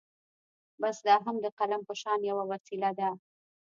[0.81, 3.09] بس دا هم د قلم په شان يوه وسيله ده.